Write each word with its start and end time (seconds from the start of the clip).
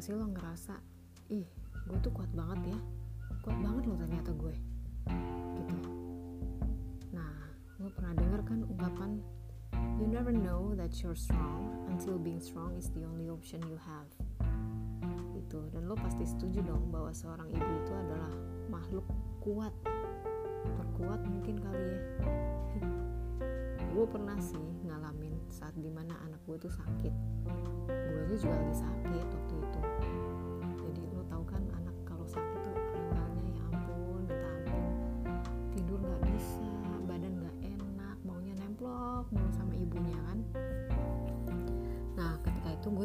gak 0.00 0.08
sih 0.08 0.16
lo 0.16 0.32
ngerasa 0.32 0.80
ih 1.28 1.44
gue 1.84 1.98
tuh 2.00 2.08
kuat 2.16 2.32
banget 2.32 2.72
ya. 2.72 2.78
Kuat 3.44 3.52
banget 3.60 3.84
lo 3.84 4.00
ternyata 4.00 4.32
gue. 4.32 4.56
Gitu. 5.60 5.76
Nah 7.12 7.36
lo 7.76 7.92
pernah 7.92 8.16
denger 8.16 8.40
kan 8.48 8.64
ungkapan 8.64 9.20
you 10.00 10.08
never 10.08 10.32
know 10.32 10.72
that 10.72 10.88
you're 11.04 11.12
strong 11.12 11.84
until 11.92 12.16
being 12.16 12.40
strong 12.40 12.72
is 12.80 12.88
the 12.96 13.04
only 13.04 13.28
option 13.28 13.60
you 13.68 13.76
have. 13.76 14.08
Gitu. 15.36 15.68
Dan 15.68 15.84
lo 15.84 15.92
pasti 16.00 16.24
setuju 16.24 16.64
dong 16.64 16.88
bahwa 16.88 17.12
seorang 17.12 17.52
ibu 17.52 17.72
itu 17.84 17.92
adalah 17.92 18.32
makhluk 18.72 19.04
kuat. 19.44 19.76
Terkuat 20.64 21.20
mungkin 21.28 21.60
kali 21.60 21.84
ya. 21.92 22.00
Gue 23.92 24.08
pernah 24.08 24.40
sih 24.40 24.64
ngalamin 24.80 25.36
saat 25.52 25.76
di 25.76 25.92
mana 25.92 26.16
anak 26.24 26.40
gue 26.48 26.56
tuh 26.56 26.72
sakit. 26.72 27.12
Gue 28.32 28.36
juga 28.40 28.56
lagi 28.56 28.80
sakit 28.80 29.39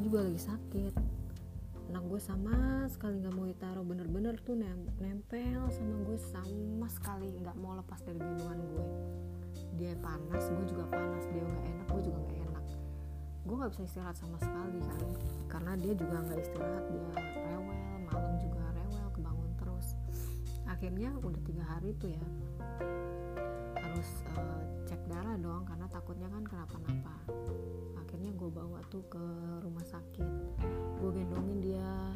juga 0.06 0.22
lagi 0.22 0.38
sakit. 0.38 0.94
Anak 1.90 2.04
gue 2.06 2.22
sama 2.22 2.86
sekali 2.94 3.26
nggak 3.26 3.34
mau 3.34 3.50
ditaruh 3.50 3.82
bener-bener 3.82 4.38
tuh 4.46 4.54
nem 4.54 4.86
nempel 5.02 5.66
sama 5.74 5.98
gue 6.06 6.20
sama 6.22 6.88
sekali 6.94 7.34
nggak 7.42 7.58
mau 7.58 7.74
lepas 7.74 8.06
dari 8.06 8.22
gendongan 8.22 8.62
gue. 8.70 8.86
Dia 9.82 9.98
panas 9.98 10.46
gue 10.46 10.66
juga 10.70 10.86
panas 10.94 11.26
dia 11.34 11.42
nggak 11.42 11.66
enak 11.74 11.88
gue 11.90 12.02
juga 12.06 12.20
nggak 12.22 12.42
enak. 12.54 12.66
Gue 13.50 13.56
nggak 13.58 13.72
bisa 13.74 13.84
istirahat 13.90 14.18
sama 14.22 14.38
sekali 14.38 14.80
kan 14.86 15.02
karena 15.50 15.72
dia 15.82 15.94
juga 15.98 16.18
nggak 16.22 16.38
istirahat 16.38 16.86
dia 16.86 17.10
rewel 17.50 17.98
malam 18.06 18.34
juga 18.38 18.62
rewel 18.78 19.08
kebangun 19.10 19.52
terus. 19.58 19.88
Akhirnya 20.70 21.10
udah 21.18 21.42
tiga 21.50 21.66
hari 21.66 21.98
tuh 21.98 22.14
ya 22.14 22.26
harus 23.82 24.10
uh, 24.38 24.62
cek 24.86 25.02
darah 25.10 25.34
dong 25.42 25.66
karena 25.66 25.90
takutnya 25.90 26.30
kan 26.30 26.46
kenapa-napa. 26.46 27.16
Akhirnya 28.06 28.32
gue 28.38 28.45
tuh 28.96 29.04
ke 29.12 29.28
rumah 29.60 29.84
sakit. 29.84 30.56
Gue 31.04 31.12
gendongin 31.12 31.60
dia 31.60 32.16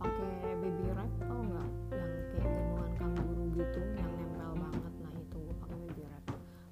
pakai 0.00 0.56
baby 0.56 0.88
wrap 0.96 1.12
tau 1.20 1.36
nggak? 1.36 1.70
Yang 1.92 2.12
kayak 2.32 2.48
gendongan 2.48 2.92
kanguru 2.96 3.44
gitu 3.52 3.80
yang 3.92 4.12
nempel 4.16 4.52
banget. 4.56 4.92
Nah 5.04 5.12
itu 5.20 5.36
gue 5.36 5.56
pakai 5.60 5.76
baby 5.84 6.02
wrap. 6.08 6.24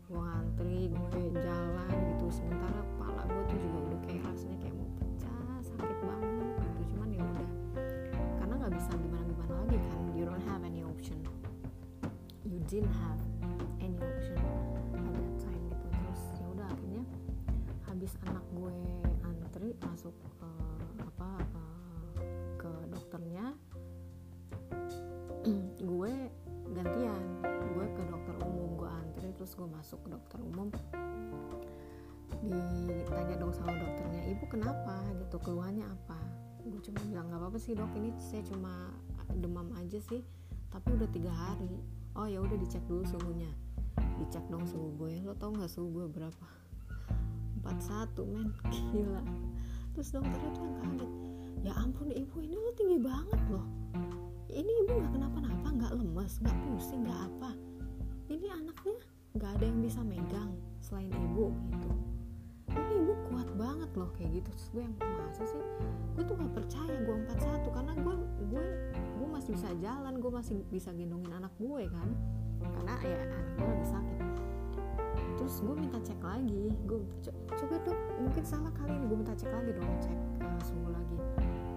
Gue 0.09 0.21
ngantri 0.25 0.81
gue 0.89 1.21
jalan 1.37 1.97
gitu. 2.17 2.25
Sementara 2.33 2.81
kepala 2.81 3.23
gue 3.29 3.43
tuh 3.45 3.59
juga 3.61 3.79
udah 3.85 4.01
kayak 4.09 4.23
rasanya 4.25 4.57
kayak 4.57 4.75
mau 4.81 4.89
pecah 5.05 5.61
sakit 5.69 5.99
banget 6.01 6.31
gitu. 6.33 6.83
Cuman 6.97 7.09
ya 7.13 7.23
udah. 7.29 7.51
Karena 8.41 8.55
nggak 8.57 8.73
bisa 8.73 8.91
gimana 8.97 9.25
gimana 9.29 9.53
lagi 9.53 9.77
kan. 9.85 10.01
You 10.17 10.25
don't 10.25 10.45
have 10.49 10.65
any 10.65 10.81
option. 10.81 11.21
You 12.41 12.57
didn't 12.65 12.97
have 13.05 13.21
gue 25.87 26.13
gantian. 26.75 27.23
Gue 27.73 27.87
ke 27.95 28.03
dokter 28.11 28.35
umum 28.43 28.75
gue 28.75 28.91
antri 28.91 29.31
terus 29.39 29.55
gue 29.55 29.69
masuk 29.71 30.03
ke 30.03 30.09
dokter 30.11 30.39
umum. 30.43 30.69
Ditanya 32.43 33.35
dong 33.39 33.55
sama 33.55 33.73
dokternya 33.79 34.23
ibu 34.35 34.45
kenapa? 34.51 34.99
Gitu 35.23 35.37
keluhannya 35.39 35.87
apa? 35.87 36.19
Gue 36.67 36.83
cuma 36.83 36.99
bilang 37.07 37.31
nggak 37.31 37.41
apa-apa 37.41 37.59
sih 37.63 37.79
dok 37.79 37.95
ini 37.95 38.11
saya 38.19 38.43
cuma 38.45 38.91
demam 39.39 39.71
aja 39.79 40.03
sih 40.03 40.27
tapi 40.75 40.99
udah 40.99 41.09
tiga 41.15 41.31
hari. 41.31 41.79
Oh 42.19 42.27
ya 42.27 42.43
udah 42.43 42.59
dicek 42.59 42.83
dulu 42.91 43.07
suhunya. 43.07 43.51
Dicek 44.19 44.43
dong 44.51 44.67
suhu 44.67 44.91
gue. 44.99 45.23
Lo 45.23 45.39
tau 45.39 45.55
nggak 45.55 45.71
suhu 45.71 46.03
gue 46.03 46.07
berapa? 46.11 46.47
41 47.63 48.27
men. 48.27 48.51
Gila. 48.91 49.23
Terus 49.95 50.09
dokternya 50.11 50.51
tuh 50.51 50.63
yang 50.67 50.77
kaget 50.83 51.13
ya 51.67 51.75
ampun 51.83 52.15
ibu 52.15 52.39
ini 52.39 52.55
lo 52.55 52.71
tinggi 52.79 52.99
banget 53.03 53.43
loh 53.51 53.67
ini 54.57 54.73
ibu 54.89 54.93
nggak 54.97 55.13
kenapa-napa 55.13 55.69
nggak 55.69 55.93
lemes 56.01 56.33
nggak 56.41 56.57
pusing 56.65 57.05
nggak 57.05 57.21
apa. 57.29 57.51
Ini 58.33 58.47
anaknya 58.57 58.99
nggak 59.37 59.51
ada 59.61 59.65
yang 59.69 59.81
bisa 59.85 60.01
megang 60.01 60.51
selain 60.81 61.13
ibu 61.13 61.53
gitu. 61.69 61.91
Ini 62.73 62.93
ibu 63.05 63.13
kuat 63.29 63.49
banget 63.61 63.91
loh 63.93 64.09
kayak 64.17 64.41
gitu. 64.41 64.49
Terus 64.49 64.67
gue 64.73 64.83
yang 64.89 64.95
masa 64.97 65.45
sih? 65.45 65.61
Gue 66.17 66.25
tuh 66.25 66.35
nggak 66.41 66.53
percaya 66.57 66.97
gue 67.05 67.15
41 67.37 67.77
karena 67.77 67.93
gue 68.01 68.15
gue 68.49 68.65
gue 69.21 69.29
masih 69.29 69.51
bisa 69.53 69.69
jalan 69.77 70.15
gue 70.17 70.33
masih 70.33 70.57
bisa 70.73 70.91
gendongin 70.97 71.33
anak 71.37 71.53
gue 71.61 71.83
kan 71.93 72.09
karena 72.57 72.95
ya 73.05 73.17
anak 73.29 73.45
gue 73.61 73.69
lagi 73.69 73.87
sakit. 73.93 74.21
Terus 75.37 75.55
gue 75.61 75.75
minta 75.77 75.99
cek 76.01 76.21
lagi 76.25 76.73
gue 76.89 77.01
coba 77.29 77.77
dok 77.85 77.99
mungkin 78.25 78.45
salah 78.49 78.73
kali 78.73 78.97
ini 78.97 79.05
gue 79.05 79.19
minta 79.21 79.37
cek 79.37 79.53
lagi 79.53 79.71
dong 79.77 79.93
cek 80.01 80.17
uh, 80.41 80.61
suhu 80.65 80.89
lagi. 80.89 81.17
benar 81.37 81.45
41 81.45 81.76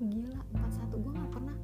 gila 0.00 0.40
41 0.56 0.96
gue 0.96 1.12
nggak 1.12 1.32
pernah 1.36 1.56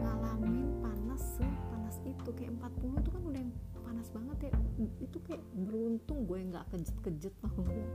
ngalamin 0.00 0.80
panas 0.80 1.22
sepanas 1.36 1.96
itu. 2.08 2.30
Kayak 2.32 2.56
40 2.72 3.04
tuh 3.04 3.12
kan 3.12 3.22
udah 3.28 3.40
yang 3.40 3.52
panas 3.84 4.08
banget 4.08 4.38
ya. 4.48 4.52
Itu 5.00 5.18
kayak 5.24 5.42
beruntung 5.52 6.24
gue 6.24 6.38
nggak 6.52 6.64
kejet-kejet 6.72 7.34
tau 7.44 7.60
gak 7.64 7.90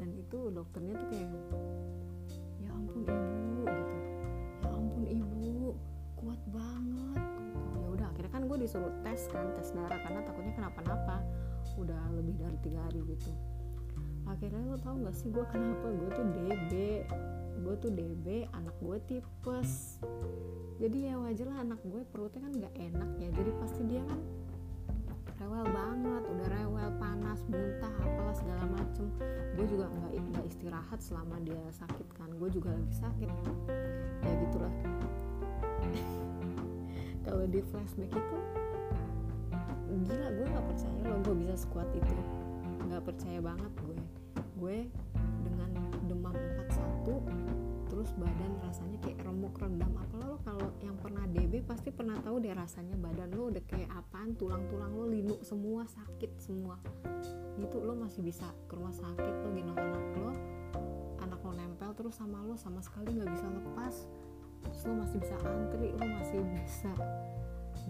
dan 0.00 0.16
itu 0.16 0.48
dokternya 0.48 0.96
tuh 0.96 1.08
kayak 1.12 1.28
ya 2.64 2.70
ampun 2.72 3.04
ibu 3.04 3.68
gitu. 3.68 3.96
Ya 4.64 4.70
ampun 4.72 5.04
ibu 5.04 5.76
kuat 6.16 6.40
banget. 6.48 7.20
Ya 7.76 7.86
udah 7.92 8.06
akhirnya 8.08 8.32
kan 8.32 8.42
gue 8.48 8.58
disuruh 8.64 8.92
tes 9.04 9.28
kan 9.28 9.52
tes 9.60 9.68
darah 9.76 10.00
karena 10.00 10.24
takutnya 10.24 10.56
kenapa-napa. 10.56 11.20
Udah 11.76 12.00
lebih 12.16 12.32
dari 12.40 12.56
tiga 12.64 12.80
hari 12.88 13.04
gitu. 13.12 13.30
Akhirnya 14.24 14.72
lo 14.72 14.80
tau 14.80 14.96
gak 15.04 15.12
sih 15.12 15.28
gue 15.28 15.44
kenapa 15.52 15.86
gue 15.92 16.08
tuh 16.16 16.26
DB 16.32 16.72
gue 17.60 17.74
tuh 17.76 17.90
DB 17.92 18.48
anak 18.56 18.76
gue 18.80 18.98
tipes. 19.04 20.00
Jadi 20.80 21.12
ya 21.12 21.20
wajar 21.20 21.46
lah 21.52 21.58
anak 21.60 21.80
gue 21.84 22.02
perutnya 22.08 22.40
kan 22.48 22.52
nggak 22.56 22.74
enak 22.76 23.10
ya. 23.20 23.28
Jadi 23.36 23.50
pasti 23.60 23.80
dia 23.84 24.02
kan 24.08 24.20
rewel 25.40 25.64
banget 25.72 26.22
udah 26.28 26.48
rewel 26.52 26.90
panas 27.00 27.40
muntah 27.48 27.92
apalah 28.00 28.36
segala 28.36 28.64
macem. 28.68 29.08
Gue 29.56 29.66
juga 29.68 29.92
nggak 29.92 30.12
nggak 30.32 30.44
istirahat 30.48 31.00
selama 31.04 31.36
dia 31.44 31.60
sakit 31.76 32.08
kan. 32.16 32.28
Gue 32.40 32.48
juga 32.48 32.72
lagi 32.72 32.94
sakit. 32.96 33.28
Ya 34.24 34.32
gitulah. 34.48 34.74
Kalau 37.28 37.44
di 37.44 37.60
flashback 37.60 38.12
itu 38.12 38.38
gila 39.90 40.28
gue 40.32 40.46
nggak 40.46 40.66
percaya 40.70 41.00
loh 41.02 41.18
gue 41.20 41.34
bisa 41.44 41.54
sekuat 41.60 41.88
itu. 41.92 42.14
Nggak 42.88 43.02
percaya 43.04 43.38
banget 43.44 43.72
gue. 43.84 43.98
Gue 44.56 44.78
terus 48.10 48.26
badan 48.26 48.58
rasanya 48.66 48.98
kayak 49.06 49.22
remuk 49.22 49.54
redam 49.62 49.94
apalah 49.94 50.34
lo 50.34 50.38
kalau 50.42 50.74
yang 50.82 50.98
pernah 50.98 51.30
DB 51.30 51.62
pasti 51.62 51.94
pernah 51.94 52.18
tahu 52.18 52.42
deh 52.42 52.50
rasanya 52.50 52.98
badan 52.98 53.30
lo 53.38 53.54
udah 53.54 53.62
kayak 53.70 53.86
apaan 53.86 54.34
tulang-tulang 54.34 54.98
lo 54.98 55.06
linu 55.06 55.38
semua 55.46 55.86
sakit 55.86 56.34
semua. 56.42 56.74
Gitu 57.54 57.78
lo 57.78 57.94
masih 57.94 58.26
bisa 58.26 58.50
ke 58.66 58.74
rumah 58.74 58.90
sakit 58.90 59.34
lo 59.46 59.48
gendong 59.54 59.78
anak 59.78 60.06
lo 60.18 60.32
anak 61.22 61.38
lo 61.38 61.52
nempel 61.54 61.94
terus 61.94 62.18
sama 62.18 62.42
lo 62.42 62.58
sama 62.58 62.82
sekali 62.82 63.14
nggak 63.14 63.30
bisa 63.30 63.46
lepas. 63.46 63.94
Terus 64.66 64.82
lo 64.90 64.92
masih 65.06 65.18
bisa 65.22 65.36
antri 65.46 65.88
lo 65.94 66.06
masih 66.10 66.40
bisa 66.50 66.92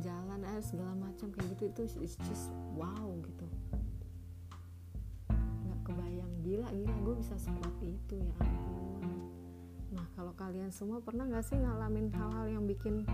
jalan 0.04 0.44
air 0.53 0.60
segala 0.60 0.92
macam 1.00 1.32
kayak 1.32 1.48
gitu. 1.56 1.64
Itu 1.72 2.04
it's 2.04 2.20
just 2.28 2.53
wow 2.77 3.09
gitu. 3.24 3.48
Nggak 5.65 5.80
kebayang. 5.80 6.33
Gila 6.45 6.68
gila 6.77 6.97
gue 7.09 7.15
bisa 7.24 7.41
sekuat 7.41 7.72
itu 7.80 8.21
ya 8.21 8.36
ampun 8.45 8.90
kalian 10.50 10.74
semua 10.74 10.98
pernah 10.98 11.30
nggak 11.30 11.47
sih 11.47 11.54
ngalamin 11.54 12.10
hal-hal 12.10 12.50
yang 12.50 12.66
bikin 12.66 13.06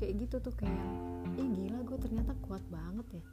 kayak 0.00 0.16
gitu 0.16 0.40
tuh 0.40 0.54
kayak 0.56 0.80
ih 1.36 1.44
gila 1.44 1.84
gue 1.84 1.98
ternyata 2.00 2.32
kuat 2.40 2.64
banget 2.72 3.20
ya 3.20 3.24